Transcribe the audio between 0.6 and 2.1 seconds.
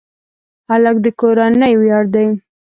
هلک د کورنۍ ویاړ